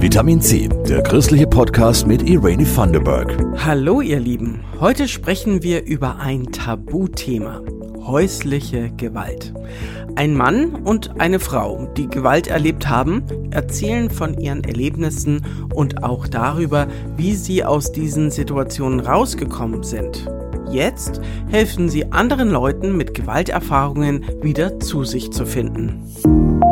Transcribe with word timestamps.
Vitamin 0.00 0.40
C, 0.40 0.68
der 0.88 1.02
christliche 1.02 1.48
Podcast 1.48 2.06
mit 2.06 2.22
Irene 2.22 2.64
Thunderberg. 2.64 3.36
Hallo 3.66 4.00
ihr 4.00 4.20
Lieben, 4.20 4.60
heute 4.78 5.08
sprechen 5.08 5.64
wir 5.64 5.84
über 5.86 6.20
ein 6.20 6.52
Tabuthema, 6.52 7.60
häusliche 8.06 8.90
Gewalt. 8.96 9.52
Ein 10.14 10.34
Mann 10.34 10.76
und 10.84 11.20
eine 11.20 11.40
Frau, 11.40 11.88
die 11.96 12.06
Gewalt 12.06 12.46
erlebt 12.46 12.88
haben, 12.88 13.24
erzählen 13.50 14.08
von 14.08 14.38
ihren 14.38 14.62
Erlebnissen 14.62 15.44
und 15.74 16.04
auch 16.04 16.28
darüber, 16.28 16.86
wie 17.16 17.34
sie 17.34 17.64
aus 17.64 17.90
diesen 17.90 18.30
Situationen 18.30 19.00
rausgekommen 19.00 19.82
sind. 19.82 20.30
Jetzt 20.70 21.20
helfen 21.48 21.88
sie 21.88 22.12
anderen 22.12 22.50
Leuten 22.50 22.96
mit 22.96 23.14
Gewalterfahrungen 23.14 24.24
wieder 24.42 24.78
zu 24.78 25.02
sich 25.02 25.32
zu 25.32 25.44
finden. 25.44 26.67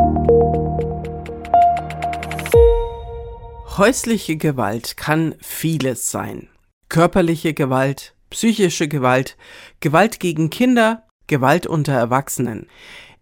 Häusliche 3.77 4.37
Gewalt 4.37 4.97
kann 4.97 5.35
vieles 5.39 6.09
sein. 6.09 6.49
Körperliche 6.89 7.53
Gewalt, 7.53 8.15
psychische 8.31 8.87
Gewalt, 8.87 9.37
Gewalt 9.81 10.19
gegen 10.19 10.49
Kinder, 10.49 11.03
Gewalt 11.27 11.67
unter 11.67 11.93
Erwachsenen. 11.93 12.65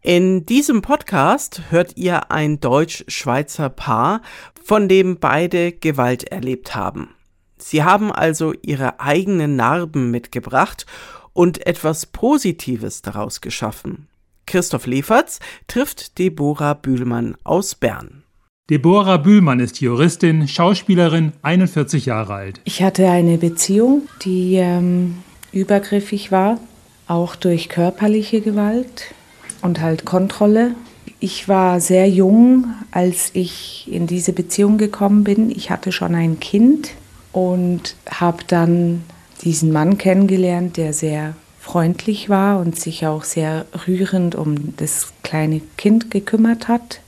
In 0.01 0.45
diesem 0.45 0.81
Podcast 0.81 1.63
hört 1.71 1.97
ihr 1.97 2.31
ein 2.31 2.61
deutsch-schweizer 2.61 3.67
Paar, 3.67 4.21
von 4.63 4.87
dem 4.87 5.19
beide 5.19 5.73
Gewalt 5.73 6.23
erlebt 6.23 6.73
haben. 6.73 7.09
Sie 7.57 7.83
haben 7.83 8.13
also 8.13 8.53
ihre 8.61 9.01
eigenen 9.01 9.57
Narben 9.57 10.09
mitgebracht 10.09 10.85
und 11.33 11.67
etwas 11.67 12.05
Positives 12.05 13.01
daraus 13.01 13.41
geschaffen. 13.41 14.07
Christoph 14.45 14.85
Leferz 14.85 15.41
trifft 15.67 16.17
Deborah 16.17 16.75
Bühlmann 16.75 17.35
aus 17.43 17.75
Bern. 17.75 18.24
Deborah 18.71 19.17
Bühlmann 19.17 19.59
ist 19.59 19.79
Juristin, 19.79 20.47
Schauspielerin, 20.47 21.33
41 21.43 22.07
Jahre 22.07 22.33
alt. 22.33 22.61
Ich 22.63 22.81
hatte 22.81 23.07
eine 23.07 23.37
Beziehung, 23.37 24.07
die 24.23 24.55
ähm, 24.55 25.17
übergriffig 25.51 26.31
war, 26.31 26.59
auch 27.07 27.35
durch 27.35 27.69
körperliche 27.69 28.41
Gewalt 28.41 29.13
und 29.61 29.81
halt 29.81 30.03
Kontrolle. 30.03 30.73
Ich 31.19 31.47
war 31.47 31.79
sehr 31.79 32.09
jung, 32.09 32.73
als 32.89 33.29
ich 33.33 33.87
in 33.91 34.07
diese 34.07 34.33
Beziehung 34.33 34.79
gekommen 34.79 35.23
bin. 35.23 35.51
Ich 35.51 35.69
hatte 35.69 35.91
schon 35.91 36.15
ein 36.15 36.39
Kind 36.39 36.89
und 37.33 37.95
habe 38.09 38.45
dann 38.47 39.03
diesen 39.43 39.71
Mann 39.71 39.99
kennengelernt, 39.99 40.77
der 40.77 40.93
sehr 40.93 41.35
freundlich 41.59 42.29
war 42.29 42.59
und 42.59 42.79
sich 42.79 43.05
auch 43.05 43.25
sehr 43.25 43.67
rührend 43.85 44.33
um 44.33 44.75
das 44.77 45.13
kleine 45.21 45.61
Kind 45.77 46.09
gekümmert 46.09 46.67
hat. 46.67 47.01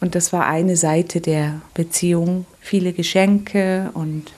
Und 0.00 0.14
das 0.14 0.32
war 0.32 0.46
eine 0.46 0.76
Seite 0.76 1.20
der 1.20 1.60
Beziehung. 1.74 2.46
Viele 2.60 2.92
Geschenke 2.92 3.90
und 3.94 4.32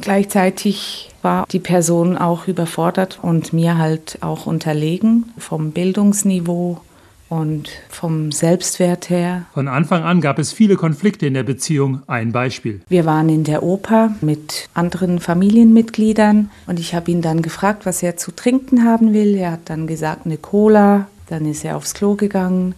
gleichzeitig 0.00 1.10
war 1.22 1.46
die 1.50 1.60
Person 1.60 2.18
auch 2.18 2.48
überfordert 2.48 3.18
und 3.22 3.52
mir 3.52 3.78
halt 3.78 4.18
auch 4.20 4.46
unterlegen 4.46 5.32
vom 5.38 5.70
Bildungsniveau 5.70 6.80
und 7.28 7.70
vom 7.88 8.30
Selbstwert 8.30 9.08
her. 9.08 9.46
Von 9.54 9.66
Anfang 9.66 10.02
an 10.02 10.20
gab 10.20 10.38
es 10.38 10.52
viele 10.52 10.76
Konflikte 10.76 11.24
in 11.26 11.32
der 11.32 11.44
Beziehung. 11.44 12.02
Ein 12.06 12.30
Beispiel. 12.30 12.82
Wir 12.90 13.06
waren 13.06 13.30
in 13.30 13.44
der 13.44 13.62
Oper 13.62 14.14
mit 14.20 14.68
anderen 14.74 15.18
Familienmitgliedern 15.18 16.50
und 16.66 16.78
ich 16.78 16.94
habe 16.94 17.10
ihn 17.10 17.22
dann 17.22 17.40
gefragt, 17.40 17.86
was 17.86 18.02
er 18.02 18.18
zu 18.18 18.32
trinken 18.32 18.84
haben 18.84 19.14
will. 19.14 19.34
Er 19.36 19.52
hat 19.52 19.70
dann 19.70 19.86
gesagt, 19.86 20.26
eine 20.26 20.36
Cola. 20.36 21.06
Dann 21.28 21.46
ist 21.46 21.64
er 21.64 21.78
aufs 21.78 21.94
Klo 21.94 22.16
gegangen 22.16 22.74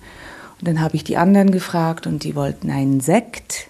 und 0.60 0.68
dann 0.68 0.80
habe 0.80 0.96
ich 0.96 1.04
die 1.04 1.16
anderen 1.16 1.50
gefragt 1.50 2.06
und 2.06 2.24
die 2.24 2.34
wollten 2.34 2.70
einen 2.70 3.00
Sekt. 3.00 3.68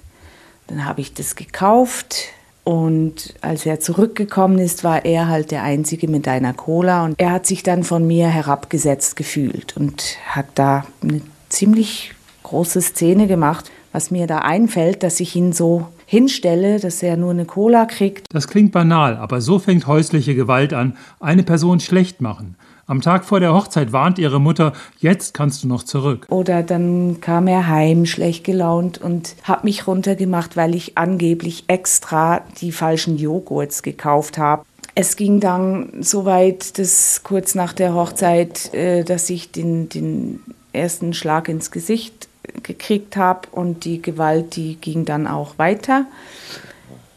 Dann 0.66 0.84
habe 0.84 1.00
ich 1.00 1.14
das 1.14 1.36
gekauft 1.36 2.30
und 2.64 3.34
als 3.42 3.66
er 3.66 3.78
zurückgekommen 3.78 4.58
ist, 4.58 4.84
war 4.84 5.04
er 5.04 5.28
halt 5.28 5.50
der 5.50 5.62
Einzige 5.62 6.08
mit 6.08 6.26
einer 6.26 6.54
Cola 6.54 7.04
und 7.04 7.20
er 7.20 7.30
hat 7.30 7.46
sich 7.46 7.62
dann 7.62 7.84
von 7.84 8.06
mir 8.06 8.28
herabgesetzt 8.28 9.16
gefühlt 9.16 9.76
und 9.76 10.16
hat 10.26 10.46
da 10.54 10.86
eine 11.02 11.20
ziemlich 11.50 12.14
große 12.42 12.80
Szene 12.80 13.26
gemacht, 13.26 13.70
was 13.92 14.10
mir 14.10 14.26
da 14.26 14.38
einfällt, 14.38 15.02
dass 15.02 15.20
ich 15.20 15.36
ihn 15.36 15.52
so 15.52 15.88
hinstelle, 16.06 16.80
dass 16.80 17.02
er 17.02 17.16
nur 17.16 17.30
eine 17.30 17.44
Cola 17.44 17.84
kriegt. 17.84 18.26
Das 18.32 18.48
klingt 18.48 18.72
banal, 18.72 19.16
aber 19.16 19.40
so 19.40 19.58
fängt 19.58 19.86
häusliche 19.86 20.34
Gewalt 20.34 20.72
an, 20.72 20.96
eine 21.20 21.42
Person 21.42 21.80
schlecht 21.80 22.20
machen. 22.20 22.56
Am 22.86 23.00
Tag 23.00 23.24
vor 23.24 23.40
der 23.40 23.54
Hochzeit 23.54 23.92
warnt 23.92 24.18
ihre 24.18 24.40
Mutter, 24.40 24.74
jetzt 24.98 25.32
kannst 25.32 25.64
du 25.64 25.68
noch 25.68 25.84
zurück. 25.84 26.26
Oder 26.28 26.62
dann 26.62 27.18
kam 27.20 27.46
er 27.46 27.66
heim, 27.66 28.04
schlecht 28.04 28.44
gelaunt 28.44 28.98
und 28.98 29.36
hat 29.42 29.64
mich 29.64 29.86
runtergemacht, 29.86 30.56
weil 30.56 30.74
ich 30.74 30.98
angeblich 30.98 31.64
extra 31.66 32.42
die 32.60 32.72
falschen 32.72 33.16
Joghurts 33.16 33.82
gekauft 33.82 34.36
habe. 34.36 34.64
Es 34.94 35.16
ging 35.16 35.40
dann 35.40 36.02
so 36.02 36.24
weit, 36.26 36.78
dass 36.78 37.22
kurz 37.24 37.54
nach 37.54 37.72
der 37.72 37.94
Hochzeit, 37.94 38.72
äh, 38.74 39.02
dass 39.02 39.30
ich 39.30 39.50
den, 39.50 39.88
den 39.88 40.40
ersten 40.72 41.14
Schlag 41.14 41.48
ins 41.48 41.70
Gesicht 41.70 42.28
gekriegt 42.62 43.16
habe 43.16 43.48
und 43.50 43.84
die 43.84 44.02
Gewalt, 44.02 44.56
die 44.56 44.76
ging 44.76 45.04
dann 45.04 45.26
auch 45.26 45.58
weiter 45.58 46.06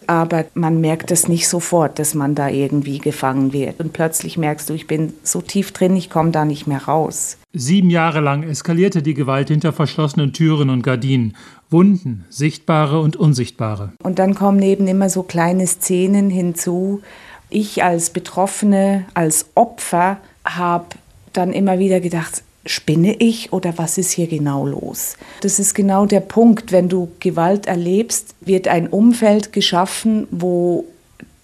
aber 0.07 0.45
man 0.53 0.81
merkt 0.81 1.11
es 1.11 1.27
nicht 1.27 1.47
sofort, 1.47 1.99
dass 1.99 2.15
man 2.15 2.33
da 2.33 2.49
irgendwie 2.49 2.97
gefangen 2.97 3.53
wird. 3.53 3.79
Und 3.79 3.93
plötzlich 3.93 4.37
merkst 4.37 4.69
du, 4.69 4.73
ich 4.73 4.87
bin 4.87 5.13
so 5.23 5.41
tief 5.41 5.71
drin, 5.71 5.95
ich 5.95 6.09
komme 6.09 6.31
da 6.31 6.45
nicht 6.45 6.65
mehr 6.65 6.85
raus. 6.85 7.37
Sieben 7.53 7.89
Jahre 7.89 8.21
lang 8.21 8.43
eskalierte 8.43 9.01
die 9.01 9.13
Gewalt 9.13 9.49
hinter 9.49 9.73
verschlossenen 9.73 10.33
Türen 10.33 10.69
und 10.69 10.81
Gardinen. 10.81 11.35
Wunden, 11.69 12.25
sichtbare 12.29 13.01
und 13.01 13.17
unsichtbare. 13.17 13.91
Und 14.01 14.19
dann 14.19 14.35
kommen 14.35 14.61
eben 14.61 14.87
immer 14.87 15.09
so 15.09 15.23
kleine 15.23 15.67
Szenen 15.67 16.29
hinzu. 16.29 17.01
Ich 17.49 17.83
als 17.83 18.09
Betroffene, 18.09 19.05
als 19.13 19.47
Opfer 19.55 20.17
habe 20.45 20.85
dann 21.33 21.51
immer 21.51 21.79
wieder 21.79 21.99
gedacht, 21.99 22.43
spinne 22.67 23.15
ich 23.15 23.53
oder 23.53 23.77
was 23.77 23.97
ist 23.97 24.11
hier 24.11 24.27
genau 24.27 24.65
los? 24.65 25.17
Das 25.41 25.59
ist 25.59 25.73
genau 25.73 26.05
der 26.05 26.19
Punkt, 26.19 26.71
wenn 26.71 26.89
du 26.89 27.09
Gewalt 27.19 27.65
erlebst, 27.65 28.35
wird 28.41 28.67
ein 28.67 28.87
Umfeld 28.87 29.53
geschaffen, 29.53 30.27
wo 30.31 30.85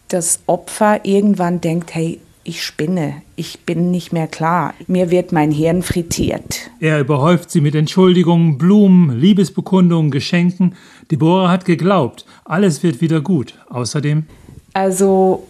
das 0.09 0.41
Opfer 0.45 1.05
irgendwann 1.05 1.61
denkt, 1.61 1.95
hey, 1.95 2.19
ich 2.43 2.63
spinne, 2.63 3.21
ich 3.35 3.61
bin 3.61 3.89
nicht 3.89 4.11
mehr 4.11 4.27
klar, 4.27 4.73
mir 4.87 5.09
wird 5.09 5.31
mein 5.31 5.51
Hirn 5.51 5.81
frittiert. 5.81 6.69
Er 6.79 6.99
überhäuft 6.99 7.49
sie 7.49 7.61
mit 7.61 7.73
Entschuldigungen, 7.73 8.57
Blumen, 8.57 9.17
Liebesbekundungen, 9.17 10.11
Geschenken. 10.11 10.75
Deborah 11.09 11.49
hat 11.49 11.65
geglaubt, 11.65 12.25
alles 12.43 12.83
wird 12.83 12.99
wieder 12.99 13.21
gut. 13.21 13.57
Außerdem. 13.69 14.25
Also, 14.73 15.47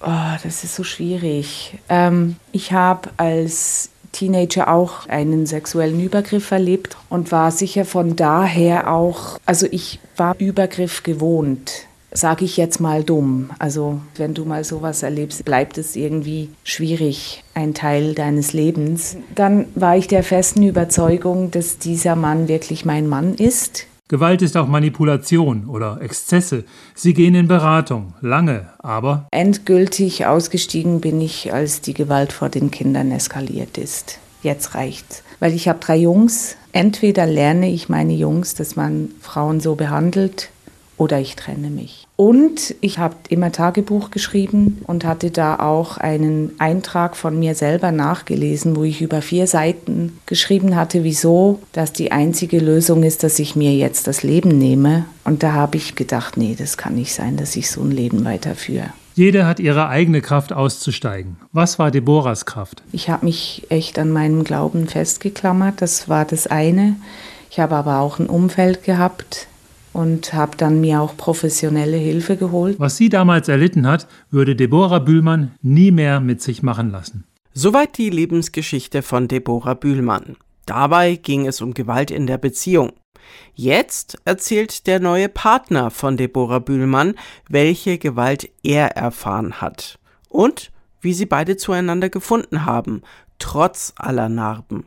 oh, 0.00 0.36
das 0.42 0.64
ist 0.64 0.74
so 0.74 0.84
schwierig. 0.84 1.78
Ähm, 1.88 2.36
ich 2.52 2.72
habe 2.72 3.08
als 3.16 3.90
Teenager 4.18 4.68
auch 4.72 5.06
einen 5.06 5.46
sexuellen 5.46 6.00
Übergriff 6.00 6.50
erlebt 6.50 6.96
und 7.08 7.30
war 7.30 7.52
sicher 7.52 7.84
von 7.84 8.16
daher 8.16 8.92
auch, 8.92 9.38
also 9.46 9.68
ich 9.70 10.00
war 10.16 10.34
Übergriff 10.40 11.04
gewohnt, 11.04 11.86
sage 12.10 12.44
ich 12.44 12.56
jetzt 12.56 12.80
mal 12.80 13.04
dumm. 13.04 13.50
Also 13.60 14.00
wenn 14.16 14.34
du 14.34 14.44
mal 14.44 14.64
sowas 14.64 15.04
erlebst, 15.04 15.44
bleibt 15.44 15.78
es 15.78 15.94
irgendwie 15.94 16.50
schwierig, 16.64 17.44
ein 17.54 17.74
Teil 17.74 18.14
deines 18.14 18.52
Lebens. 18.52 19.16
Dann 19.36 19.66
war 19.76 19.96
ich 19.96 20.08
der 20.08 20.24
festen 20.24 20.64
Überzeugung, 20.64 21.52
dass 21.52 21.78
dieser 21.78 22.16
Mann 22.16 22.48
wirklich 22.48 22.84
mein 22.84 23.06
Mann 23.06 23.34
ist. 23.34 23.86
Gewalt 24.08 24.40
ist 24.40 24.56
auch 24.56 24.66
Manipulation 24.66 25.66
oder 25.66 26.00
Exzesse. 26.00 26.64
Sie 26.94 27.12
gehen 27.12 27.34
in 27.34 27.46
Beratung, 27.46 28.14
lange, 28.22 28.70
aber. 28.78 29.26
Endgültig 29.30 30.24
ausgestiegen 30.24 31.02
bin 31.02 31.20
ich, 31.20 31.52
als 31.52 31.82
die 31.82 31.92
Gewalt 31.92 32.32
vor 32.32 32.48
den 32.48 32.70
Kindern 32.70 33.10
eskaliert 33.10 33.76
ist. 33.76 34.18
Jetzt 34.42 34.74
reicht's. 34.74 35.22
Weil 35.40 35.52
ich 35.52 35.68
habe 35.68 35.80
drei 35.80 35.98
Jungs. 35.98 36.56
Entweder 36.72 37.26
lerne 37.26 37.70
ich 37.70 37.90
meine 37.90 38.14
Jungs, 38.14 38.54
dass 38.54 38.76
man 38.76 39.10
Frauen 39.20 39.60
so 39.60 39.74
behandelt, 39.74 40.48
oder 40.98 41.18
ich 41.20 41.36
trenne 41.36 41.70
mich. 41.70 42.06
Und 42.16 42.74
ich 42.80 42.98
habe 42.98 43.14
immer 43.28 43.52
Tagebuch 43.52 44.10
geschrieben 44.10 44.82
und 44.86 45.04
hatte 45.04 45.30
da 45.30 45.60
auch 45.60 45.96
einen 45.96 46.52
Eintrag 46.58 47.16
von 47.16 47.38
mir 47.38 47.54
selber 47.54 47.92
nachgelesen, 47.92 48.76
wo 48.76 48.82
ich 48.82 49.00
über 49.00 49.22
vier 49.22 49.46
Seiten 49.46 50.18
geschrieben 50.26 50.74
hatte, 50.74 51.04
wieso 51.04 51.60
das 51.72 51.92
die 51.92 52.10
einzige 52.10 52.58
Lösung 52.58 53.04
ist, 53.04 53.22
dass 53.22 53.38
ich 53.38 53.54
mir 53.54 53.74
jetzt 53.74 54.08
das 54.08 54.24
Leben 54.24 54.58
nehme. 54.58 55.04
Und 55.24 55.44
da 55.44 55.52
habe 55.52 55.76
ich 55.76 55.94
gedacht, 55.94 56.36
nee, 56.36 56.56
das 56.58 56.76
kann 56.76 56.96
nicht 56.96 57.14
sein, 57.14 57.36
dass 57.36 57.54
ich 57.54 57.70
so 57.70 57.82
ein 57.82 57.92
Leben 57.92 58.24
weiterführe. 58.24 58.92
Jeder 59.14 59.46
hat 59.46 59.58
ihre 59.58 59.88
eigene 59.88 60.20
Kraft 60.20 60.52
auszusteigen. 60.52 61.38
Was 61.52 61.78
war 61.80 61.90
Deborahs 61.90 62.46
Kraft? 62.46 62.82
Ich 62.92 63.10
habe 63.10 63.26
mich 63.26 63.66
echt 63.68 63.98
an 63.98 64.10
meinem 64.10 64.44
Glauben 64.44 64.86
festgeklammert, 64.86 65.82
das 65.82 66.08
war 66.08 66.24
das 66.24 66.46
eine. 66.46 66.96
Ich 67.50 67.58
habe 67.58 67.74
aber 67.74 67.98
auch 67.98 68.18
ein 68.18 68.28
Umfeld 68.28 68.84
gehabt, 68.84 69.48
und 69.98 70.32
habe 70.32 70.56
dann 70.56 70.80
mir 70.80 71.00
auch 71.00 71.16
professionelle 71.16 71.96
Hilfe 71.96 72.36
geholt. 72.36 72.78
Was 72.78 72.96
sie 72.96 73.08
damals 73.08 73.48
erlitten 73.48 73.84
hat, 73.84 74.06
würde 74.30 74.54
Deborah 74.54 75.00
Bühlmann 75.00 75.56
nie 75.60 75.90
mehr 75.90 76.20
mit 76.20 76.40
sich 76.40 76.62
machen 76.62 76.92
lassen. 76.92 77.24
Soweit 77.52 77.98
die 77.98 78.08
Lebensgeschichte 78.08 79.02
von 79.02 79.26
Deborah 79.26 79.74
Bühlmann. 79.74 80.36
Dabei 80.66 81.16
ging 81.16 81.48
es 81.48 81.60
um 81.60 81.74
Gewalt 81.74 82.12
in 82.12 82.28
der 82.28 82.38
Beziehung. 82.38 82.92
Jetzt 83.54 84.18
erzählt 84.24 84.86
der 84.86 85.00
neue 85.00 85.28
Partner 85.28 85.90
von 85.90 86.16
Deborah 86.16 86.60
Bühlmann, 86.60 87.14
welche 87.48 87.98
Gewalt 87.98 88.48
er 88.62 88.96
erfahren 88.96 89.60
hat 89.60 89.98
und 90.28 90.70
wie 91.00 91.12
sie 91.12 91.26
beide 91.26 91.56
zueinander 91.56 92.08
gefunden 92.08 92.64
haben, 92.64 93.02
trotz 93.40 93.94
aller 93.96 94.28
Narben. 94.28 94.84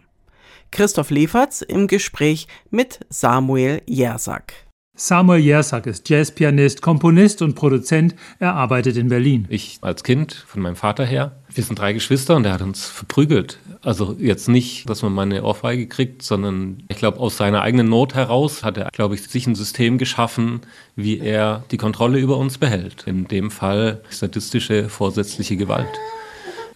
Christoph 0.71 1.09
Leferz 1.09 1.61
im 1.61 1.87
Gespräch 1.87 2.47
mit 2.69 3.01
Samuel 3.09 3.81
Jersak. 3.87 4.53
Samuel 4.93 5.39
Jersak 5.39 5.87
ist 5.87 6.09
Jazzpianist, 6.09 6.81
Komponist 6.81 7.41
und 7.41 7.55
Produzent. 7.55 8.13
Er 8.39 8.55
arbeitet 8.55 8.97
in 8.97 9.07
Berlin. 9.07 9.47
Ich 9.49 9.79
als 9.81 10.03
Kind 10.03 10.33
von 10.33 10.61
meinem 10.61 10.75
Vater 10.75 11.05
her. 11.05 11.37
Wir 11.53 11.63
sind 11.63 11.79
drei 11.79 11.93
Geschwister 11.93 12.35
und 12.35 12.45
er 12.45 12.53
hat 12.53 12.61
uns 12.61 12.85
verprügelt. 12.85 13.57
Also 13.81 14.15
jetzt 14.19 14.49
nicht, 14.49 14.89
dass 14.89 15.01
man 15.01 15.13
mal 15.13 15.23
eine 15.23 15.43
Ohrfeige 15.43 15.87
kriegt, 15.87 16.21
sondern 16.21 16.83
ich 16.89 16.97
glaube, 16.97 17.19
aus 17.19 17.37
seiner 17.37 17.61
eigenen 17.61 17.89
Not 17.89 18.15
heraus 18.15 18.63
hat 18.63 18.77
er, 18.77 18.89
glaube 18.91 19.15
ich, 19.15 19.23
sich 19.23 19.47
ein 19.47 19.55
System 19.55 19.97
geschaffen, 19.97 20.61
wie 20.95 21.19
er 21.19 21.63
die 21.71 21.77
Kontrolle 21.77 22.19
über 22.19 22.37
uns 22.37 22.57
behält. 22.57 23.07
In 23.07 23.27
dem 23.27 23.49
Fall 23.49 24.03
sadistische, 24.09 24.89
vorsätzliche 24.89 25.55
Gewalt. 25.55 25.89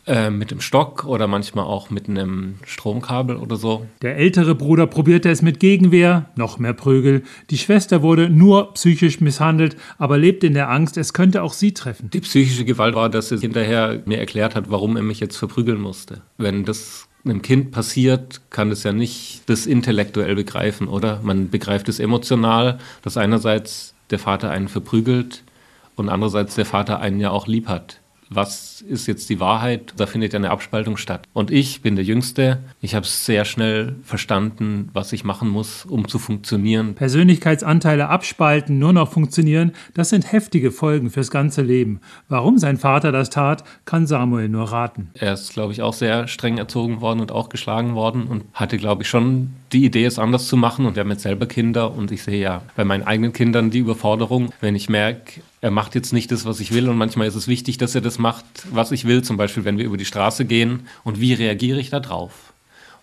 Äh, 0.07 0.30
mit 0.30 0.52
dem 0.52 0.62
Stock 0.62 1.06
oder 1.06 1.25
manchmal 1.25 1.66
auch 1.66 1.90
mit 1.90 2.07
einem 2.07 2.60
Stromkabel 2.63 3.38
oder 3.38 3.56
so. 3.56 3.88
Der 4.04 4.18
ältere 4.18 4.54
Bruder 4.54 4.86
probierte 4.86 5.31
es 5.31 5.42
mit 5.42 5.60
Gegenwehr, 5.60 6.30
noch 6.36 6.60
mehr 6.60 6.74
Prügel. 6.74 7.24
Die 7.50 7.57
Schwester 7.57 8.04
wurde 8.04 8.30
nur 8.30 8.72
psychisch 8.75 9.19
misshandelt, 9.19 9.75
aber 9.98 10.19
lebt 10.19 10.44
in 10.44 10.54
der 10.54 10.69
Angst, 10.69 10.98
es 10.98 11.13
könnte 11.13 11.42
auch 11.42 11.54
sie 11.54 11.74
treffen. 11.74 12.12
Die 12.12 12.19
psychische 12.19 12.66
Gewalt 12.66 12.94
war, 12.94 13.10
dass 13.10 13.31
er 13.31 13.40
hinterher 13.40 14.04
mir 14.06 14.19
erklärt 14.19 14.54
hat, 14.54 14.69
warum 14.69 14.96
er 14.96 15.02
mich 15.02 15.19
jetzt 15.19 15.38
verprügeln 15.38 15.81
musste. 15.81 16.22
Wenn 16.38 16.66
das 16.66 17.08
einem 17.24 17.42
Kind 17.42 17.72
passiert, 17.72 18.42
kann 18.51 18.69
es 18.69 18.84
ja 18.84 18.94
nicht 18.94 19.42
das 19.48 19.66
intellektuell 19.66 20.36
begreifen, 20.36 20.88
oder? 20.88 21.19
Man 21.24 21.50
begreift 21.50 21.90
es 21.90 22.00
emotional, 22.00 22.78
dass 23.01 23.18
einerseits 23.18 23.96
der 24.12 24.19
Vater 24.19 24.51
einen 24.51 24.68
verprügelt 24.68 25.44
und 25.96 26.10
andererseits 26.10 26.54
der 26.54 26.66
Vater 26.68 27.00
einen 27.00 27.19
ja 27.19 27.31
auch 27.31 27.48
lieb 27.48 27.68
hat 27.68 28.01
was 28.36 28.82
ist 28.82 29.08
jetzt 29.08 29.30
die 29.30 29.40
Wahrheit? 29.40 29.94
Da 29.98 30.06
findet 30.06 30.34
ja 30.34 30.40
eine 30.40 30.52
Abspaltung 30.52 30.98
statt. 30.98 31.28
Und 31.34 31.52
ich 31.52 31.82
bin 31.82 31.96
der 31.96 32.06
Jüngste. 32.06 32.60
Ich 32.82 32.96
habe 32.96 33.06
sehr 33.06 33.46
schnell 33.46 33.96
verstanden, 34.04 34.90
was 34.94 35.14
ich 35.14 35.24
machen 35.24 35.50
muss, 35.50 35.86
um 35.86 36.08
zu 36.08 36.20
funktionieren. 36.20 36.96
Persönlichkeitsanteile 36.96 38.10
abspalten, 38.10 38.80
nur 38.80 38.94
noch 38.94 39.12
funktionieren, 39.12 39.72
das 39.94 40.10
sind 40.10 40.32
heftige 40.32 40.72
Folgen 40.72 41.10
fürs 41.10 41.32
ganze 41.32 41.62
Leben. 41.62 42.02
Warum 42.30 42.58
sein 42.58 42.78
Vater 42.78 43.12
das 43.12 43.30
tat, 43.30 43.64
kann 43.86 44.08
Samuel 44.08 44.50
nur 44.50 44.72
raten. 44.72 45.10
Er 45.14 45.34
ist, 45.34 45.54
glaube 45.54 45.74
ich, 45.74 45.82
auch 45.82 45.94
sehr 45.94 46.28
streng 46.28 46.58
erzogen 46.58 47.02
worden 47.02 47.20
und 47.20 47.32
auch 47.32 47.50
geschlagen 47.50 47.96
worden 47.96 48.28
und 48.28 48.44
hatte, 48.54 48.78
glaube 48.78 49.04
ich, 49.04 49.10
schon 49.10 49.54
die 49.75 49.86
Idee, 49.86 50.06
es 50.06 50.18
anders 50.18 50.48
zu 50.48 50.56
machen. 50.57 50.86
Und 50.86 50.95
wir 50.95 51.01
haben 51.01 51.12
jetzt 51.12 51.24
selber 51.24 51.45
Kinder 51.45 51.94
und 51.94 52.12
ich 52.12 52.24
sehe 52.24 52.39
ja 52.39 52.62
bei 52.75 52.86
meinen 52.86 53.04
eigenen 53.04 53.33
Kindern 53.33 53.72
die 53.72 53.80
Überforderung, 53.80 54.51
wenn 54.62 54.75
ich 54.75 54.89
merke, 54.89 55.42
er 55.62 55.72
macht 55.72 55.95
jetzt 55.95 56.13
nicht 56.13 56.31
das, 56.31 56.45
was 56.45 56.60
ich 56.60 56.74
will 56.74 56.88
und 56.88 56.98
manchmal 56.98 57.27
ist 57.27 57.36
es 57.36 57.48
wichtig, 57.48 57.77
dass 57.77 57.94
er 57.94 58.01
das 58.01 58.18
macht, 58.18 58.45
was 58.72 58.92
ich 58.92 59.06
will, 59.06 59.24
zum 59.24 59.36
Beispiel 59.36 59.66
wenn 59.66 59.77
wir 59.77 59.86
über 59.86 59.98
die 59.98 60.06
Straße 60.06 60.45
gehen 60.45 60.88
und 61.04 61.19
wie 61.19 61.33
reagiere 61.33 61.80
ich 61.80 61.89
da 61.89 62.00
drauf. 62.00 62.54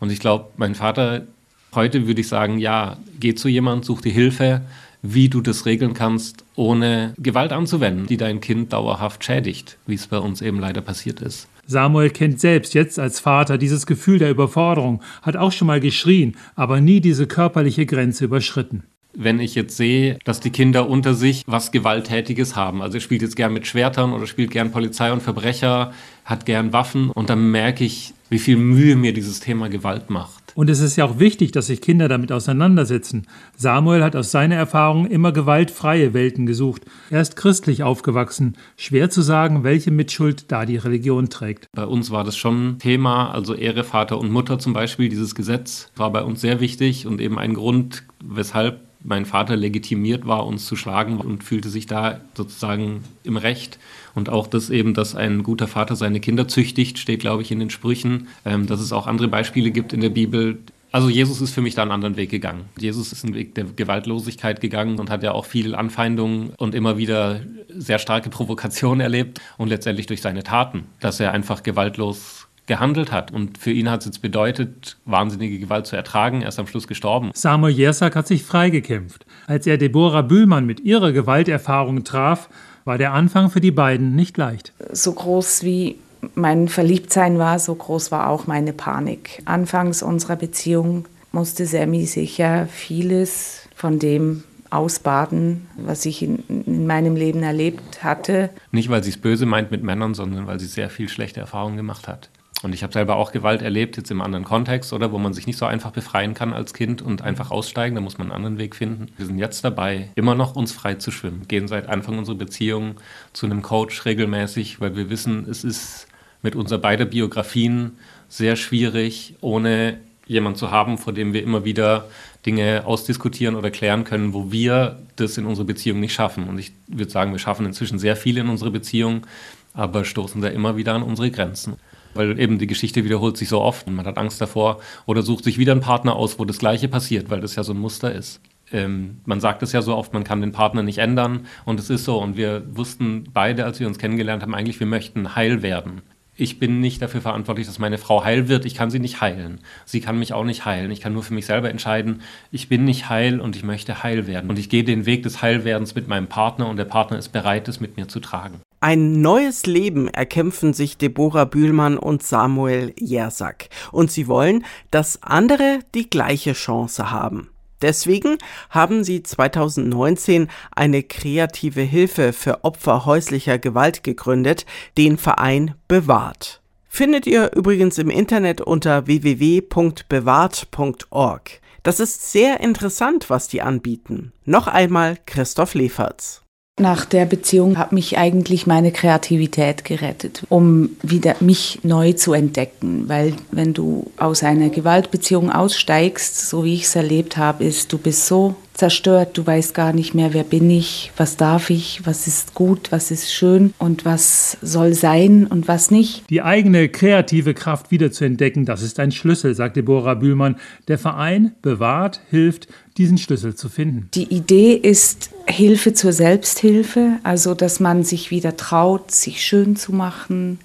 Und 0.01 0.11
ich 0.11 0.19
glaube, 0.19 0.47
mein 0.57 0.75
Vater, 0.75 1.27
heute 1.75 2.07
würde 2.07 2.21
ich 2.21 2.29
sagen, 2.29 2.59
ja, 2.59 2.97
geh 3.21 3.35
zu 3.35 3.49
jemandem, 3.49 3.85
such 3.85 4.01
dir 4.01 4.13
Hilfe, 4.13 4.63
wie 5.03 5.29
du 5.29 5.41
das 5.41 5.67
regeln 5.67 5.95
kannst, 5.95 6.45
ohne 6.55 7.15
Gewalt 7.19 7.53
anzuwenden, 7.53 8.07
die 8.07 8.17
dein 8.17 8.41
Kind 8.41 8.73
dauerhaft 8.73 9.25
schädigt, 9.25 9.77
wie 9.87 9.95
es 9.95 10.07
bei 10.07 10.19
uns 10.19 10.41
eben 10.41 10.61
leider 10.61 10.81
passiert 10.81 11.21
ist. 11.21 11.49
Samuel 11.67 12.11
kennt 12.11 12.41
selbst 12.41 12.75
jetzt 12.75 12.99
als 12.99 13.21
Vater 13.21 13.59
dieses 13.59 13.87
Gefühl 13.87 14.19
der 14.19 14.31
Überforderung, 14.31 15.03
hat 15.23 15.37
auch 15.37 15.53
schon 15.53 15.69
mal 15.69 15.81
geschrien, 15.81 16.37
aber 16.55 16.81
nie 16.81 17.01
diese 17.01 17.27
körperliche 17.27 17.87
Grenze 17.87 18.25
überschritten 18.25 18.85
wenn 19.15 19.41
ich 19.41 19.55
jetzt 19.55 19.77
sehe, 19.77 20.19
dass 20.25 20.41
die 20.41 20.51
Kinder 20.51 20.89
unter 20.89 21.15
sich 21.15 21.45
was 21.47 21.71
Gewalttätiges 21.71 22.57
haben. 22.57 22.83
Also 22.83 22.97
er 22.97 23.01
spielt 23.01 23.23
jetzt 23.23 23.37
gern 23.37 23.53
mit 23.53 23.67
Schwertern 23.67 24.13
oder 24.13 24.27
spielt 24.27 24.51
gern 24.51 24.73
Polizei 24.73 25.13
und 25.13 25.23
Verbrecher, 25.23 25.93
hat 26.25 26.47
gern 26.47 26.73
Waffen 26.73 27.11
und 27.11 27.31
dann 27.31 27.51
merke 27.51 27.85
ich, 27.85 28.15
wie 28.31 28.39
viel 28.39 28.57
Mühe 28.57 28.97
mir 28.97 29.13
dieses 29.13 29.41
Thema 29.41 29.69
Gewalt 29.69 30.09
macht. 30.09 30.42
Und 30.55 30.71
es 30.71 30.81
ist 30.81 30.97
ja 30.97 31.05
auch 31.05 31.19
wichtig, 31.19 31.53
dass 31.53 31.67
sich 31.67 31.81
Kinder 31.81 32.09
damit 32.09 32.33
auseinandersetzen. 32.33 33.27
Samuel 33.57 34.03
hat 34.03 34.17
aus 34.17 34.31
seiner 34.31 34.57
Erfahrung 34.57 35.07
immer 35.07 35.33
gewaltfreie 35.33 36.15
Welten 36.15 36.47
gesucht. 36.47 36.83
Er 37.11 37.21
ist 37.21 37.37
christlich 37.37 37.83
aufgewachsen. 37.83 38.57
Schwer 38.77 39.11
zu 39.11 39.23
sagen, 39.23 39.65
welche 39.65 39.91
Mitschuld 39.91 40.51
da 40.53 40.67
die 40.67 40.77
Religion 40.77 41.31
trägt. 41.31 41.67
Bei 41.75 41.87
uns 41.87 42.11
war 42.11 42.25
das 42.25 42.37
schon 42.37 42.79
Thema, 42.79 43.31
also 43.31 43.55
Ehre 43.55 43.85
Vater 43.85 44.19
und 44.19 44.31
Mutter 44.31 44.59
zum 44.59 44.73
Beispiel. 44.73 45.09
Dieses 45.09 45.35
Gesetz 45.35 45.91
war 45.97 46.13
bei 46.13 46.23
uns 46.23 46.41
sehr 46.41 46.61
wichtig 46.61 47.07
und 47.07 47.21
eben 47.21 47.39
ein 47.39 47.55
Grund, 47.55 48.05
weshalb 48.23 48.92
mein 49.05 49.27
Vater 49.27 49.57
legitimiert 49.57 50.27
war, 50.27 50.47
uns 50.47 50.67
zu 50.67 50.77
schlagen 50.77 51.19
und 51.19 51.45
fühlte 51.45 51.69
sich 51.69 51.87
da 51.87 52.21
sozusagen 52.35 53.05
im 53.25 53.37
Recht. 53.37 53.79
Und 54.15 54.29
auch 54.29 54.47
das 54.47 54.71
eben, 54.71 54.95
dass 54.95 55.15
ein 55.15 55.43
guter 55.43 55.69
Vater 55.69 55.97
seine 55.97 56.21
Kinder 56.21 56.49
züchtigt, 56.49 56.99
steht, 56.99 57.21
glaube 57.21 57.43
ich, 57.43 57.51
in 57.51 57.59
den 57.59 57.71
Sprüchen. 57.71 58.29
Ähm, 58.45 58.67
dass 58.67 58.81
es 58.81 58.93
auch 58.93 59.07
andere 59.07 59.29
Beispiele 59.29 59.71
gibt 59.71 59.93
in 59.93 60.01
der 60.01 60.11
Bibel. 60.11 60.59
Also 60.91 61.09
Jesus 61.09 61.41
ist 61.41 61.55
für 61.55 61.63
mich 61.63 61.75
da 61.75 61.83
einen 61.83 61.91
anderen 61.91 62.17
Weg 62.17 62.31
gegangen. 62.31 62.67
Jesus 62.79 63.13
ist 63.13 63.25
einen 63.25 63.35
Weg 63.35 63.55
der 63.55 63.65
Gewaltlosigkeit 63.65 64.61
gegangen 64.61 64.99
und 64.99 65.11
hat 65.11 65.23
ja 65.23 65.33
auch 65.33 65.47
viel 65.47 65.75
Anfeindung 65.75 66.51
und 66.59 66.75
immer 66.75 66.99
wieder 66.99 67.41
sehr 67.69 67.99
starke 67.99 68.29
Provokationen 68.29 69.01
erlebt 69.01 69.41
und 69.57 69.69
letztendlich 69.69 70.07
durch 70.07 70.21
seine 70.21 70.43
Taten, 70.43 70.85
dass 71.01 71.19
er 71.19 71.33
einfach 71.33 71.63
gewaltlos 71.63 72.47
gehandelt 72.67 73.13
hat. 73.13 73.33
Und 73.33 73.59
für 73.59 73.71
ihn 73.71 73.91
hat 73.91 74.01
es 74.01 74.07
jetzt 74.07 74.23
bedeutet, 74.23 74.97
wahnsinnige 75.05 75.59
Gewalt 75.59 75.87
zu 75.87 75.97
ertragen. 75.97 76.43
Er 76.43 76.49
ist 76.49 76.59
am 76.59 76.67
Schluss 76.67 76.87
gestorben. 76.87 77.31
Samuel 77.35 77.75
Jersak 77.75 78.17
hat 78.17 78.27
sich 78.27 78.45
freigekämpft. 78.45 79.27
Als 79.47 79.67
er 79.67 79.79
Deborah 79.79 80.23
Bühlmann 80.23 80.67
mit 80.67 80.81
ihrer 80.81 81.13
Gewalterfahrung 81.13 82.05
traf, 82.05 82.49
war 82.85 82.99
der 82.99 83.13
Anfang 83.13 83.51
für 83.51 83.61
die 83.61 83.71
beiden 83.71 84.15
nicht 84.15 84.37
leicht. 84.37 84.73
So 84.93 85.13
groß 85.13 85.63
wie 85.65 85.97
mein 86.35 86.69
Verliebtsein 86.69 87.39
war, 87.39 87.59
so 87.59 87.75
groß 87.75 88.13
war 88.13 88.29
auch 88.29 88.47
meine 88.47 88.73
Panik. 88.73 89.43
Anfangs 89.45 90.03
unserer 90.03 90.37
Beziehung 90.37 91.07
musste 91.33 91.67
Sammy 91.67 92.07
sicher 92.07 92.67
vieles 92.67 93.69
von 93.75 93.99
dem 93.99 94.45
ausbaden, 94.71 95.67
was 95.77 96.07
ich 96.07 96.23
in, 96.23 96.45
in, 96.49 96.87
meinem 96.87 97.15
Leben 97.15 97.43
erlebt 97.43 98.03
hatte. 98.03 98.51
Nicht, 98.71 98.89
weil 98.89 99.05
sie 99.05 99.11
es 99.11 99.19
böse 99.19 99.45
meint 99.45 99.71
mit 99.71 99.83
Männern, 99.83 100.15
sondern 100.15 100.47
weil 100.47 100.59
sie 100.61 100.67
sehr 100.67 100.89
viel 100.89 101.09
schlechte 101.09 101.41
Erfahrungen 101.41 101.77
gemacht 101.77 102.09
hat. 102.09 102.31
Und 102.63 102.73
ich 102.73 102.83
habe 102.85 102.93
selber 102.93 103.17
auch 103.17 103.33
Gewalt 103.33 103.61
erlebt, 103.61 103.97
jetzt 103.97 104.11
im 104.11 104.21
anderen 104.21 104.45
Kontext, 104.45 104.93
oder 104.93 105.11
wo 105.11 105.19
man 105.19 105.35
sich 105.35 105.47
nicht 105.47 105.59
so 105.59 105.67
einfach 105.67 105.91
befreien 105.91 106.33
kann 106.35 106.53
als 106.53 106.73
Kind 106.73 107.03
und 107.03 107.23
einfach 107.23 107.51
aussteigen. 107.51 107.97
Da 107.97 108.01
muss 108.01 108.19
man 108.19 108.29
einen 108.29 108.37
anderen 108.37 108.59
Weg 108.59 108.77
finden. 108.77 109.09
Wir 109.17 109.27
sind 109.27 109.39
jetzt 109.39 109.65
dabei, 109.65 110.11
immer 110.15 110.35
noch 110.37 110.55
uns 110.55 110.73
frei 110.73 110.95
zu 110.95 111.11
schwimmen. 111.11 111.49
Gehen 111.49 111.67
seit 111.67 111.89
Anfang 111.89 112.19
unserer 112.19 112.37
Beziehung 112.37 112.95
zu 113.33 113.47
einem 113.47 113.63
Coach 113.63 114.05
regelmäßig, 114.05 114.81
weil 114.81 114.97
wir 114.97 115.11
wissen, 115.11 115.47
es 115.51 115.65
ist 115.65 116.07
mit 116.43 116.55
unserer 116.55 116.79
beider 116.79 117.05
Biografien 117.05 117.99
sehr 118.29 118.57
schwierig, 118.57 119.35
ohne 119.41 119.99
jemanden 120.27 120.59
zu 120.59 120.71
haben, 120.71 120.99
vor 120.99 121.13
dem 121.13 121.33
wir 121.33 121.43
immer 121.43 121.65
wieder 121.65 122.09
Dinge 122.47 122.85
ausdiskutieren 122.87 123.57
oder 123.57 123.71
klären 123.71 124.05
können, 124.05 124.33
wo 124.33 124.53
wir 124.53 125.01
das 125.17 125.37
in 125.37 125.47
unserer 125.47 125.67
Beziehung 125.67 125.99
nicht 125.99 126.15
schaffen. 126.15 126.49
Und 126.49 126.59
ich 126.59 126.73
würde 126.87 127.11
sagen, 127.11 127.33
wir 127.33 127.39
schaffen 127.41 127.67
inzwischen 127.67 127.99
sehr 127.99 128.17
viel 128.17 128.39
in 128.39 128.49
unserer 128.49 128.71
Beziehung, 128.71 129.27
aber 129.75 130.05
stoßen 130.05 130.41
da 130.41 130.49
immer 130.49 130.77
wieder 130.77 130.95
an 130.95 131.03
unsere 131.03 131.31
Grenzen 131.31 131.77
weil 132.15 132.39
eben 132.39 132.59
die 132.59 132.67
Geschichte 132.67 133.05
wiederholt 133.05 133.37
sich 133.37 133.49
so 133.49 133.61
oft 133.61 133.87
und 133.87 133.95
man 133.95 134.07
hat 134.07 134.19
Angst 134.19 134.41
davor 134.41 134.81
oder 135.07 135.23
sucht 135.23 135.45
sich 135.45 135.59
wieder 135.59 135.73
einen 135.73 135.81
Partner 135.81 136.17
aus, 136.17 136.39
wo 136.39 136.45
das 136.45 136.59
Gleiche 136.59 136.89
passiert, 136.89 137.31
weil 137.31 137.41
das 137.41 137.57
ja 137.57 137.65
so 137.65 137.73
ein 137.73 137.79
Muster 137.79 138.13
ist. 138.13 138.41
Ähm, 138.73 139.19
man 139.25 139.41
sagt 139.41 139.63
es 139.63 139.73
ja 139.73 139.83
so 139.83 139.97
oft, 139.97 140.13
man 140.13 140.25
kann 140.25 140.41
den 140.41 140.53
Partner 140.53 140.83
nicht 140.83 140.99
ändern 140.99 141.47
und 141.65 141.79
es 141.79 141.91
ist 141.91 142.05
so 142.05 142.19
und 142.19 142.37
wir 142.37 142.65
wussten 142.71 143.25
beide, 143.33 143.65
als 143.65 143.81
wir 143.81 143.87
uns 143.87 143.99
kennengelernt 143.99 144.43
haben, 144.43 144.55
eigentlich, 144.55 144.81
wir 144.81 144.87
möchten 144.87 145.37
heil 145.37 145.63
werden. 145.63 146.03
Ich 146.35 146.59
bin 146.59 146.81
nicht 146.81 147.03
dafür 147.03 147.21
verantwortlich, 147.21 147.67
dass 147.67 147.79
meine 147.79 147.99
Frau 147.99 148.25
heil 148.25 148.49
wird. 148.49 148.65
Ich 148.65 148.75
kann 148.75 148.91
sie 148.91 148.99
nicht 148.99 149.21
heilen. 149.21 149.61
Sie 149.85 150.01
kann 150.01 150.19
mich 150.19 150.33
auch 150.33 150.45
nicht 150.45 150.65
heilen. 150.65 150.91
Ich 150.91 151.01
kann 151.01 151.13
nur 151.13 151.23
für 151.23 151.35
mich 151.35 151.45
selber 151.45 151.69
entscheiden, 151.69 152.23
ich 152.51 152.71
bin 152.71 152.85
nicht 152.85 153.11
heil 153.11 153.39
und 153.39 153.55
ich 153.55 153.65
möchte 153.65 154.03
heil 154.03 154.27
werden. 154.27 154.49
Und 154.49 154.59
ich 154.59 154.71
gehe 154.71 154.83
den 154.83 155.05
Weg 155.05 155.25
des 155.25 155.43
Heilwerdens 155.43 155.95
mit 155.95 156.09
meinem 156.09 156.29
Partner 156.29 156.69
und 156.69 156.79
der 156.79 156.87
Partner 156.87 157.19
ist 157.19 157.29
bereit, 157.29 157.69
es 157.69 157.81
mit 157.81 157.99
mir 157.99 158.09
zu 158.09 158.19
tragen. 158.19 158.63
Ein 158.83 159.21
neues 159.21 159.67
Leben 159.67 160.09
erkämpfen 160.09 160.75
sich 160.75 160.99
Deborah 160.99 161.45
Bühlmann 161.45 161.97
und 161.97 162.25
Samuel 162.25 162.93
Jersak. 162.99 163.69
Und 163.93 164.11
sie 164.11 164.27
wollen, 164.27 164.65
dass 164.91 165.23
andere 165.23 165.79
die 165.95 166.11
gleiche 166.11 166.55
Chance 166.55 167.13
haben. 167.13 167.51
Deswegen 167.81 168.39
haben 168.71 169.05
sie 169.05 169.23
2019 169.23 170.49
eine 170.75 171.05
kreative 171.05 171.83
Hilfe 171.83 172.33
für 172.33 172.65
Opfer 172.65 173.07
häuslicher 173.07 173.61
Gewalt 173.61 174.03
gegründet, 174.03 174.67
den 174.99 175.17
Verein 175.17 175.77
Bewahrt. 175.87 176.61
Findet 176.89 177.29
ihr 177.29 177.53
übrigens 177.55 177.99
im 177.99 178.11
Internet 178.11 178.61
unter 178.61 179.07
www.bewahrt.org. 179.07 181.51
Das 181.85 182.01
ist 182.01 182.33
sehr 182.33 182.59
interessant, 182.59 183.31
was 183.31 183.47
die 183.47 183.63
anbieten. 183.63 184.33
Noch 184.45 184.67
einmal 184.67 185.19
Christoph 185.25 185.75
Leferz. 185.75 186.42
Nach 186.83 187.07
der 187.07 187.25
Beziehung 187.25 187.79
hat 187.79 187.93
mich 187.93 188.19
eigentlich 188.19 188.67
meine 188.67 188.93
Kreativität 188.93 189.85
gerettet, 189.85 190.43
um 190.49 190.91
wieder 191.03 191.37
mich 191.41 191.81
neu 191.83 192.13
zu 192.13 192.35
entdecken. 192.35 193.09
Weil 193.09 193.35
wenn 193.51 193.73
du 193.73 194.11
aus 194.19 194.43
einer 194.43 194.69
Gewaltbeziehung 194.69 195.51
aussteigst, 195.51 196.49
so 196.49 196.65
wie 196.65 196.75
ich 196.75 196.85
es 196.85 196.97
erlebt 196.97 197.37
habe, 197.39 197.65
ist, 197.65 197.93
du 197.93 197.99
bist 197.99 198.27
so 198.27 198.57
zerstört, 198.75 199.37
du 199.37 199.47
weißt 199.47 199.75
gar 199.75 199.93
nicht 199.93 200.15
mehr, 200.15 200.33
wer 200.33 200.45
bin 200.45 200.69
ich, 200.71 201.13
was 201.17 201.37
darf 201.37 201.71
ich, 201.71 202.01
was 202.05 202.27
ist 202.27 202.55
gut, 202.55 202.91
was 202.91 203.11
ist 203.11 203.33
schön 203.33 203.75
und 203.79 204.05
was 204.05 204.57
soll 204.63 204.95
sein 204.95 205.47
und 205.47 205.69
was 205.69 205.91
nicht. 205.91 206.29
Die 206.31 206.43
eigene 206.43 206.89
kreative 206.89 207.55
Kraft 207.55 207.91
wieder 207.91 208.11
zu 208.11 208.25
entdecken, 208.25 208.65
das 208.65 208.83
ist 208.83 208.99
ein 208.99 209.13
Schlüssel, 209.13 209.55
sagt 209.55 209.77
Deborah 209.77 210.15
Bühlmann. 210.15 210.57
Der 210.89 210.99
Verein 210.99 211.53
bewahrt, 211.63 212.21
hilft, 212.31 212.69
diesen 212.99 213.19
Schlüssel 213.19 213.55
zu 213.55 213.69
finden. 213.69 214.09
Die 214.15 214.35
Idee 214.35 214.75
ist 214.75 215.31
Hilfe 215.47 215.95
zur 215.95 216.13
Selbsthilfe, 216.13 217.19
also 217.23 217.55
dass 217.55 217.81
man 217.81 218.05
sich 218.05 218.31
wieder 218.31 218.57
traut, 218.57 219.11
sich 219.11 219.43
schön 219.43 219.77
zu 219.77 219.93
machen, 219.93 220.59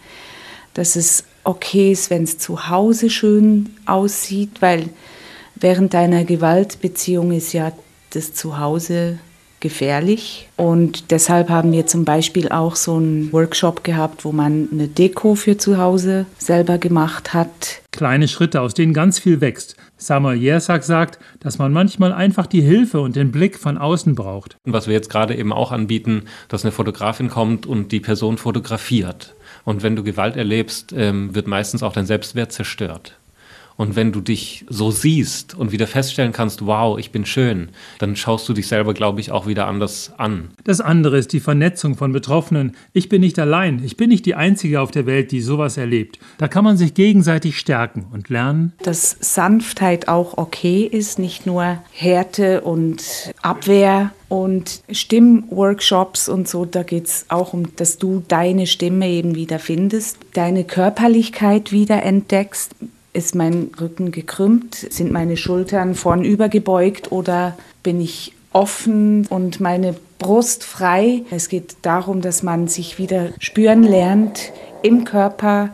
dass 0.73 0.95
es 0.95 1.23
okay 1.43 1.91
ist, 1.91 2.09
wenn 2.09 2.23
es 2.23 2.37
zu 2.37 2.69
Hause 2.69 3.09
schön 3.09 3.69
aussieht, 3.85 4.61
weil 4.61 4.89
während 5.55 5.93
deiner 5.93 6.25
Gewaltbeziehung 6.25 7.31
ist 7.31 7.53
ja 7.53 7.71
das 8.11 8.33
Zuhause 8.33 9.19
gefährlich. 9.59 10.49
Und 10.55 11.11
deshalb 11.11 11.49
haben 11.49 11.71
wir 11.71 11.85
zum 11.87 12.05
Beispiel 12.05 12.49
auch 12.49 12.75
so 12.75 12.95
einen 12.95 13.31
Workshop 13.33 13.83
gehabt, 13.83 14.25
wo 14.25 14.31
man 14.31 14.69
eine 14.71 14.87
Deko 14.87 15.35
für 15.35 15.57
zu 15.57 15.77
Hause 15.77 16.25
selber 16.37 16.77
gemacht 16.77 17.33
hat. 17.33 17.81
Kleine 17.91 18.27
Schritte, 18.27 18.61
aus 18.61 18.73
denen 18.73 18.93
ganz 18.93 19.19
viel 19.19 19.41
wächst. 19.41 19.75
Samuel 19.97 20.37
Jersak 20.37 20.83
sagt, 20.83 21.17
dass 21.39 21.57
man 21.57 21.73
manchmal 21.73 22.13
einfach 22.13 22.45
die 22.45 22.61
Hilfe 22.61 23.01
und 23.01 23.15
den 23.15 23.31
Blick 23.31 23.57
von 23.57 23.77
außen 23.77 24.13
braucht. 24.13 24.57
Was 24.65 24.85
wir 24.85 24.93
jetzt 24.93 25.09
gerade 25.09 25.35
eben 25.35 25.51
auch 25.51 25.71
anbieten, 25.71 26.23
dass 26.49 26.63
eine 26.63 26.71
Fotografin 26.71 27.29
kommt 27.29 27.65
und 27.65 27.91
die 27.91 27.99
Person 27.99 28.37
fotografiert. 28.37 29.33
Und 29.65 29.81
wenn 29.81 29.95
du 29.95 30.03
Gewalt 30.03 30.37
erlebst, 30.37 30.93
ähm, 30.95 31.33
wird 31.33 31.47
meistens 31.47 31.81
auch 31.81 31.93
dein 31.93 32.05
Selbstwert 32.05 32.51
zerstört. 32.51 33.17
Und 33.77 33.95
wenn 33.95 34.11
du 34.11 34.21
dich 34.21 34.65
so 34.67 34.89
siehst 34.89 35.53
und 35.53 35.71
wieder 35.71 35.87
feststellen 35.87 36.33
kannst, 36.33 36.65
wow, 36.65 36.97
ich 36.97 37.11
bin 37.11 37.25
schön, 37.25 37.69
dann 37.99 38.15
schaust 38.15 38.49
du 38.49 38.53
dich 38.53 38.67
selber, 38.67 38.93
glaube 38.93 39.21
ich, 39.21 39.31
auch 39.31 39.45
wieder 39.45 39.67
anders 39.67 40.11
an. 40.17 40.49
Das 40.63 40.81
andere 40.81 41.17
ist 41.17 41.31
die 41.31 41.39
Vernetzung 41.39 41.95
von 41.95 42.11
Betroffenen. 42.11 42.75
Ich 42.93 43.07
bin 43.07 43.21
nicht 43.21 43.37
allein. 43.37 43.83
Ich 43.83 43.95
bin 43.95 44.09
nicht 44.09 44.25
die 44.25 44.35
Einzige 44.35 44.81
auf 44.81 44.89
der 44.89 45.05
Welt, 45.05 45.31
die 45.31 45.41
sowas 45.41 45.77
erlebt. 45.77 46.17
Da 46.39 46.47
kann 46.47 46.63
man 46.63 46.75
sich 46.75 46.95
gegenseitig 46.95 47.59
stärken 47.59 48.07
und 48.11 48.29
lernen. 48.29 48.73
Dass 48.81 49.15
Sanftheit 49.19 50.07
auch 50.07 50.37
okay 50.37 50.83
ist, 50.83 51.19
nicht 51.19 51.45
nur 51.45 51.77
Härte 51.91 52.61
und 52.61 53.31
Abwehr 53.43 54.11
und 54.27 54.81
Stimmworkshops 54.91 56.27
und 56.27 56.47
so, 56.47 56.65
da 56.65 56.83
geht 56.83 57.05
es 57.05 57.25
auch 57.29 57.53
um, 57.53 57.75
dass 57.75 57.97
du 57.97 58.23
deine 58.27 58.65
Stimme 58.65 59.07
eben 59.07 59.35
wieder 59.35 59.59
findest, 59.59 60.17
deine 60.33 60.63
Körperlichkeit 60.63 61.71
wieder 61.71 62.03
entdeckst, 62.03 62.75
ist 63.17 63.33
mein 63.33 63.71
Rücken 63.81 64.11
gekrümmt? 64.11 64.75
Sind 64.75 65.11
meine 65.11 65.37
Schultern 65.37 65.95
vornüber 65.95 66.49
gebeugt 66.49 67.11
oder 67.11 67.57
bin 67.81 67.99
ich 67.99 68.33
offen 68.53 69.25
und 69.27 69.59
meine 69.59 69.95
Brust 70.19 70.63
frei? 70.63 71.23
Es 71.31 71.49
geht 71.49 71.77
darum, 71.81 72.21
dass 72.21 72.43
man 72.43 72.67
sich 72.67 72.99
wieder 72.99 73.29
spüren 73.39 73.81
lernt 73.81 74.51
im 74.83 75.03
Körper, 75.03 75.69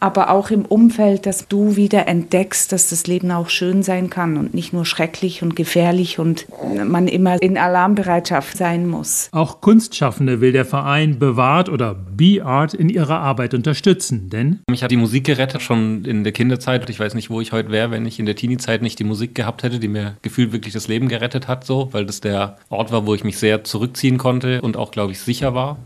aber 0.00 0.30
auch 0.30 0.50
im 0.50 0.64
Umfeld, 0.64 1.26
dass 1.26 1.48
du 1.48 1.76
wieder 1.76 2.06
entdeckst, 2.08 2.72
dass 2.72 2.90
das 2.90 3.06
Leben 3.06 3.30
auch 3.30 3.48
schön 3.48 3.82
sein 3.82 4.10
kann 4.10 4.36
und 4.36 4.54
nicht 4.54 4.72
nur 4.72 4.84
schrecklich 4.84 5.42
und 5.42 5.56
gefährlich 5.56 6.18
und 6.18 6.46
man 6.84 7.08
immer 7.08 7.40
in 7.42 7.58
Alarmbereitschaft 7.58 8.56
sein 8.56 8.86
muss. 8.86 9.28
Auch 9.32 9.60
Kunstschaffende 9.60 10.40
will 10.40 10.52
der 10.52 10.64
Verein 10.64 11.18
Bewahrt 11.18 11.68
oder 11.68 11.94
Be 11.94 12.44
Art 12.44 12.74
in 12.74 12.88
ihrer 12.88 13.20
Arbeit 13.20 13.54
unterstützen, 13.54 14.30
denn 14.30 14.60
mich 14.68 14.82
hat 14.82 14.90
die 14.90 14.96
Musik 14.96 15.24
gerettet 15.24 15.62
schon 15.62 16.04
in 16.04 16.24
der 16.24 16.32
Kinderzeit. 16.32 16.88
Ich 16.90 17.00
weiß 17.00 17.14
nicht, 17.14 17.30
wo 17.30 17.40
ich 17.40 17.52
heute 17.52 17.70
wäre, 17.70 17.90
wenn 17.90 18.06
ich 18.06 18.18
in 18.18 18.26
der 18.26 18.36
Teenie-Zeit 18.36 18.82
nicht 18.82 18.98
die 18.98 19.04
Musik 19.04 19.34
gehabt 19.34 19.62
hätte, 19.62 19.78
die 19.78 19.88
mir 19.88 20.16
gefühlt 20.22 20.52
wirklich 20.52 20.74
das 20.74 20.88
Leben 20.88 21.08
gerettet 21.08 21.48
hat, 21.48 21.64
so, 21.64 21.88
weil 21.92 22.06
das 22.06 22.20
der 22.20 22.56
Ort 22.68 22.92
war, 22.92 23.06
wo 23.06 23.14
ich 23.14 23.24
mich 23.24 23.38
sehr 23.38 23.64
zurückziehen 23.64 24.18
konnte 24.18 24.60
und 24.60 24.76
auch, 24.76 24.90
glaube 24.90 25.12
ich, 25.12 25.20
sicher 25.20 25.54
war. 25.54 25.78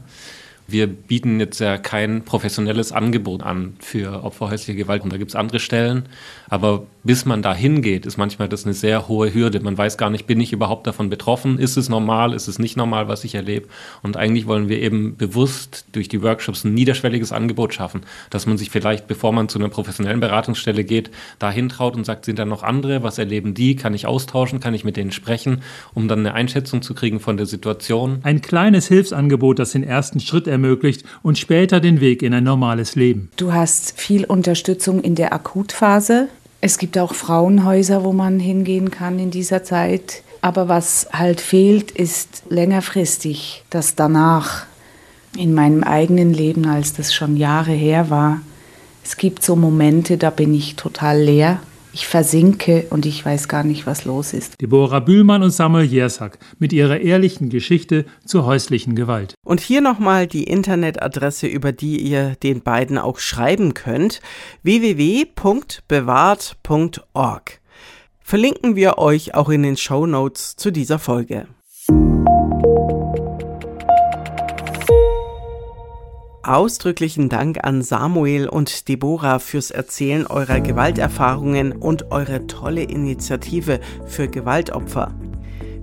Wir 0.72 0.86
bieten 0.86 1.38
jetzt 1.38 1.58
ja 1.58 1.76
kein 1.76 2.24
professionelles 2.24 2.92
Angebot 2.92 3.42
an 3.42 3.74
für 3.78 4.24
Opfer 4.24 4.48
häuslicher 4.48 4.74
Gewalt 4.74 5.02
und 5.02 5.12
da 5.12 5.18
gibt 5.18 5.30
es 5.30 5.34
andere 5.36 5.60
Stellen. 5.60 6.04
Aber 6.48 6.86
bis 7.04 7.24
man 7.26 7.42
da 7.42 7.54
hingeht, 7.54 8.06
ist 8.06 8.16
manchmal 8.16 8.48
das 8.48 8.64
eine 8.64 8.72
sehr 8.72 9.08
hohe 9.08 9.34
Hürde. 9.34 9.60
Man 9.60 9.76
weiß 9.76 9.98
gar 9.98 10.08
nicht, 10.08 10.26
bin 10.26 10.40
ich 10.40 10.52
überhaupt 10.52 10.86
davon 10.86 11.10
betroffen? 11.10 11.58
Ist 11.58 11.76
es 11.76 11.88
normal? 11.88 12.32
Ist 12.32 12.48
es 12.48 12.58
nicht 12.58 12.76
normal, 12.76 13.08
was 13.08 13.24
ich 13.24 13.34
erlebe? 13.34 13.68
Und 14.02 14.16
eigentlich 14.16 14.46
wollen 14.46 14.70
wir 14.70 14.80
eben 14.80 15.16
bewusst 15.16 15.84
durch 15.92 16.08
die 16.08 16.22
Workshops 16.22 16.64
ein 16.64 16.72
niederschwelliges 16.72 17.32
Angebot 17.32 17.74
schaffen, 17.74 18.02
dass 18.30 18.46
man 18.46 18.56
sich 18.56 18.70
vielleicht, 18.70 19.08
bevor 19.08 19.32
man 19.32 19.50
zu 19.50 19.58
einer 19.58 19.68
professionellen 19.68 20.20
Beratungsstelle 20.20 20.84
geht, 20.84 21.10
dahin 21.38 21.68
traut 21.68 21.96
und 21.96 22.04
sagt, 22.04 22.24
sind 22.24 22.38
da 22.38 22.46
noch 22.46 22.62
andere? 22.62 23.02
Was 23.02 23.18
erleben 23.18 23.52
die? 23.52 23.76
Kann 23.76 23.92
ich 23.92 24.06
austauschen? 24.06 24.60
Kann 24.60 24.72
ich 24.72 24.84
mit 24.84 24.96
denen 24.96 25.12
sprechen, 25.12 25.62
um 25.92 26.08
dann 26.08 26.20
eine 26.20 26.32
Einschätzung 26.32 26.80
zu 26.80 26.94
kriegen 26.94 27.20
von 27.20 27.36
der 27.36 27.46
Situation? 27.46 28.20
Ein 28.22 28.40
kleines 28.40 28.88
Hilfsangebot, 28.88 29.58
das 29.58 29.72
den 29.72 29.84
ersten 29.84 30.20
Schritt 30.20 30.46
ermöglicht 30.62 31.04
und 31.22 31.38
später 31.38 31.80
den 31.80 32.00
Weg 32.00 32.22
in 32.22 32.34
ein 32.34 32.44
normales 32.44 32.94
Leben. 32.94 33.30
Du 33.36 33.52
hast 33.52 33.98
viel 33.98 34.24
Unterstützung 34.24 35.02
in 35.02 35.14
der 35.14 35.32
Akutphase. 35.32 36.28
Es 36.60 36.78
gibt 36.78 36.96
auch 36.98 37.14
Frauenhäuser, 37.14 38.04
wo 38.04 38.12
man 38.12 38.38
hingehen 38.38 38.90
kann 38.90 39.18
in 39.18 39.30
dieser 39.30 39.64
Zeit. 39.64 40.22
Aber 40.40 40.68
was 40.68 41.08
halt 41.12 41.40
fehlt, 41.40 41.90
ist 41.90 42.44
längerfristig, 42.48 43.64
dass 43.70 43.94
danach 43.94 44.66
in 45.36 45.54
meinem 45.54 45.82
eigenen 45.82 46.32
Leben, 46.32 46.66
als 46.66 46.92
das 46.92 47.14
schon 47.14 47.36
Jahre 47.36 47.72
her 47.72 48.10
war, 48.10 48.40
es 49.04 49.16
gibt 49.16 49.44
so 49.44 49.56
Momente, 49.56 50.16
da 50.16 50.30
bin 50.30 50.54
ich 50.54 50.76
total 50.76 51.20
leer 51.20 51.60
ich 51.92 52.06
versinke 52.06 52.86
und 52.90 53.06
ich 53.06 53.24
weiß 53.24 53.48
gar 53.48 53.64
nicht, 53.64 53.86
was 53.86 54.04
los 54.04 54.32
ist. 54.32 54.60
Deborah 54.60 55.00
Bühlmann 55.00 55.42
und 55.42 55.50
Samuel 55.50 55.84
Jersak 55.84 56.38
mit 56.58 56.72
ihrer 56.72 57.00
ehrlichen 57.00 57.50
Geschichte 57.50 58.04
zur 58.24 58.46
häuslichen 58.46 58.94
Gewalt. 58.94 59.34
Und 59.44 59.60
hier 59.60 59.80
nochmal 59.80 60.26
die 60.26 60.44
Internetadresse, 60.44 61.46
über 61.46 61.72
die 61.72 62.00
ihr 62.00 62.36
den 62.42 62.62
beiden 62.62 62.98
auch 62.98 63.18
schreiben 63.18 63.74
könnt: 63.74 64.20
www.bewahrt.org. 64.62 67.60
Verlinken 68.20 68.76
wir 68.76 68.98
euch 68.98 69.34
auch 69.34 69.50
in 69.50 69.62
den 69.62 69.76
Show 69.76 70.06
Notes 70.06 70.56
zu 70.56 70.70
dieser 70.70 70.98
Folge. 70.98 71.46
Ausdrücklichen 76.44 77.28
Dank 77.28 77.62
an 77.62 77.82
Samuel 77.82 78.48
und 78.48 78.88
Deborah 78.88 79.38
fürs 79.38 79.70
Erzählen 79.70 80.26
eurer 80.26 80.58
Gewalterfahrungen 80.58 81.70
und 81.70 82.10
eure 82.10 82.48
tolle 82.48 82.82
Initiative 82.82 83.78
für 84.06 84.26
Gewaltopfer. 84.26 85.14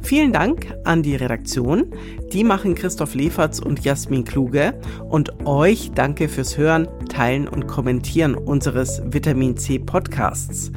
Vielen 0.02 0.34
Dank 0.34 0.74
an 0.84 1.02
die 1.02 1.16
Redaktion. 1.16 1.94
Die 2.34 2.44
machen 2.44 2.76
Christoph 2.76 3.16
Leferz 3.16 3.60
und 3.60 3.86
Jasmin 3.86 4.26
Kluge. 4.26 4.74
Und 5.10 5.46
euch 5.46 5.92
danke 5.96 6.28
fürs 6.28 6.58
Hören, 6.58 6.90
Teilen 7.08 7.48
und 7.48 7.68
Kommentieren 7.68 8.36
unseres 8.36 9.02
Vitamin 9.06 9.56
C 9.56 9.80
Podcasts. 9.80 10.74